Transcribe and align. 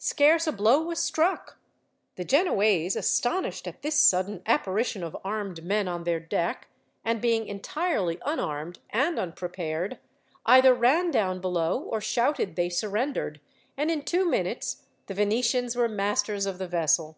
Scarce 0.00 0.48
a 0.48 0.52
blow 0.52 0.82
was 0.82 0.98
struck. 0.98 1.58
The 2.16 2.24
Genoese, 2.24 2.96
astonished 2.96 3.68
at 3.68 3.82
this 3.82 3.94
sudden 3.96 4.42
apparition 4.46 5.04
of 5.04 5.16
armed 5.22 5.62
men 5.62 5.86
on 5.86 6.02
their 6.02 6.18
deck, 6.18 6.66
and 7.04 7.22
being 7.22 7.46
entirely 7.46 8.18
unarmed 8.26 8.80
and 8.90 9.16
unprepared, 9.16 10.00
either 10.44 10.74
ran 10.74 11.12
down 11.12 11.40
below 11.40 11.78
or 11.78 12.00
shouted 12.00 12.56
they 12.56 12.68
surrendered, 12.68 13.40
and 13.76 13.92
in 13.92 14.02
two 14.02 14.28
minutes 14.28 14.86
the 15.06 15.14
Venetians 15.14 15.76
were 15.76 15.88
masters 15.88 16.46
of 16.46 16.58
the 16.58 16.66
vessel. 16.66 17.16